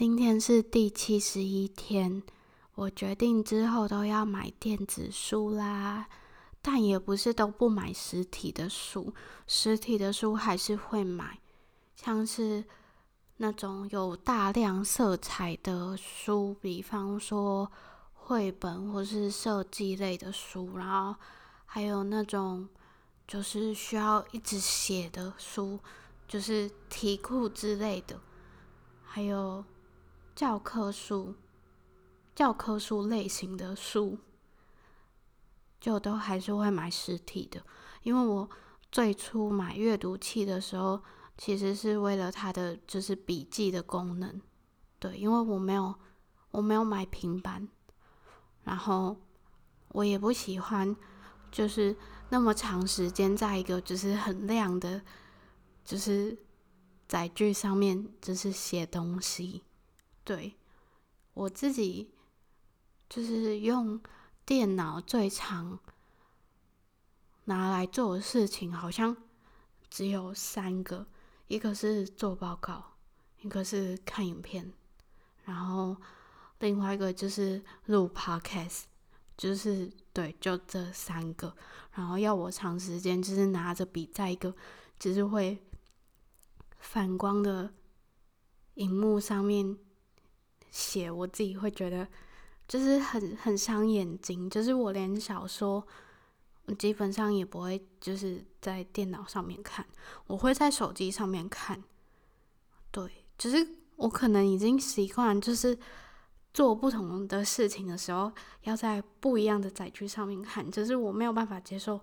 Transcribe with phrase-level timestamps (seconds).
[0.00, 2.22] 今天是第七十一天，
[2.74, 6.08] 我决定之后都要买电子书啦，
[6.62, 9.12] 但也不是都不买实体的书，
[9.46, 11.38] 实体的书还是会买，
[11.94, 12.64] 像是
[13.36, 17.70] 那种有大量色彩的书，比方说
[18.14, 21.14] 绘本或是设计类的书，然后
[21.66, 22.66] 还有那种
[23.28, 25.78] 就是需要一直写的书，
[26.26, 28.18] 就是题库之类的，
[29.04, 29.62] 还有。
[30.40, 31.34] 教科书、
[32.34, 34.16] 教科书类型的书，
[35.78, 37.62] 就都还是会买实体的。
[38.04, 38.48] 因为我
[38.90, 41.02] 最初买阅读器的时候，
[41.36, 44.40] 其实是为了它的就是笔记的功能。
[44.98, 45.94] 对，因为我没有
[46.52, 47.68] 我没有买平板，
[48.64, 49.14] 然后
[49.88, 50.96] 我也不喜欢
[51.52, 51.94] 就是
[52.30, 55.02] 那么长时间在一个就是很亮的，
[55.84, 56.38] 就是
[57.06, 59.64] 载具上面就是写东西。
[60.24, 60.54] 对，
[61.34, 62.10] 我自己
[63.08, 64.00] 就是用
[64.44, 65.78] 电脑最常
[67.44, 69.16] 拿来做的事情，好像
[69.88, 71.06] 只有三个，
[71.48, 72.92] 一个是做报告，
[73.40, 74.72] 一个是看影片，
[75.44, 75.96] 然后
[76.60, 78.82] 另外一个就是录 podcast，
[79.36, 81.56] 就是对，就这三个。
[81.92, 84.54] 然后要我长时间就是拿着笔在一个
[84.98, 85.60] 就是会
[86.78, 87.74] 反光的
[88.74, 89.76] 荧幕上面。
[90.70, 92.06] 写我自己会觉得
[92.68, 95.84] 就是很很伤眼睛，就是我连小说，
[96.78, 99.84] 基本上也不会就是在电脑上面看，
[100.26, 101.82] 我会在手机上面看。
[102.92, 105.76] 对，就是我可能已经习惯，就是
[106.54, 108.30] 做不同的事情的时候，
[108.62, 112.00] 要在不一样的载具上面看，就是我没有办法接受，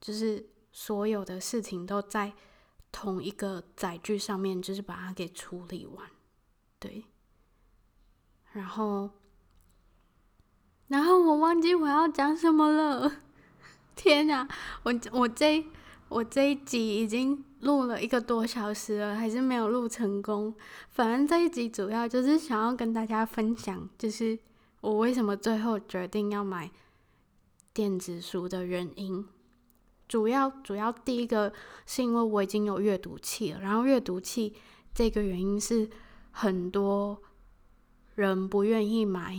[0.00, 2.32] 就是所有的事情都在
[2.92, 6.08] 同一个载具上面，就是把它给处理完。
[6.78, 7.04] 对。
[8.56, 9.10] 然后，
[10.88, 13.12] 然后我忘记我要讲什么了。
[13.94, 14.48] 天哪，
[14.82, 15.62] 我我这
[16.08, 20.54] 我这一集已经录了一个多小时了，还是没有录成功。
[20.88, 24.38] 反正这一集主要就是想要跟大家分享，就是
[24.80, 26.70] 我为什么最后决定要买
[27.74, 29.26] 电子书的原因。
[30.08, 31.52] 主要主要第一个
[31.84, 34.54] 是因为我已经有阅读器了，然后阅读器
[34.94, 35.90] 这个原因是
[36.30, 37.20] 很多。
[38.16, 39.38] 人不愿意买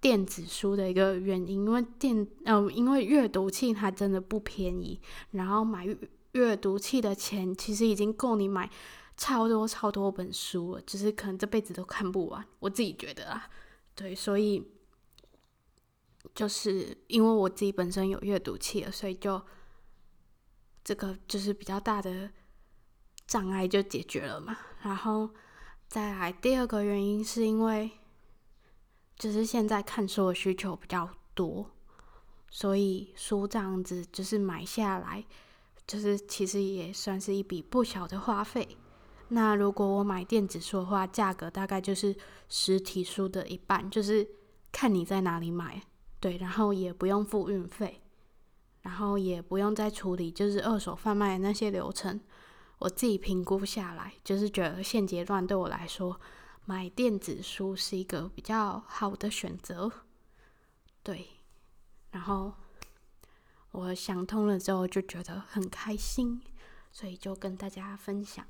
[0.00, 5.00] 电子书的一个原因，因为电嗯、呃，因为阅读器它真的不便宜，
[5.32, 5.86] 然后买
[6.32, 8.70] 阅读器的钱其实已经够你买
[9.16, 12.46] 超多超多本书了，就是可能这辈子都看不完。
[12.60, 13.48] 我自己觉得啊，
[13.94, 14.62] 对，所以
[16.34, 19.40] 就是因为我自己本身有阅读器了，所以就
[20.84, 22.30] 这个就是比较大的
[23.26, 25.30] 障碍就解决了嘛，然后。
[25.90, 27.90] 再来第二个原因是因为，
[29.16, 31.68] 就是现在看书的需求比较多，
[32.48, 35.24] 所以书这样子就是买下来，
[35.88, 38.76] 就是其实也算是一笔不小的花费。
[39.30, 42.16] 那如果我买电子书的话，价格大概就是
[42.48, 44.24] 实体书的一半，就是
[44.70, 45.82] 看你在哪里买，
[46.20, 48.00] 对，然后也不用付运费，
[48.82, 52.20] 然后也不用再处理就是二手贩卖的那些流程。
[52.80, 56.18] 我自己评估下来，就是觉得现阶段对我来说，
[56.64, 59.92] 买电子书是一个比较好的选择。
[61.02, 61.28] 对，
[62.10, 62.54] 然后
[63.72, 66.40] 我想通了之后，就觉得很开心，
[66.90, 68.46] 所以就跟大家分享。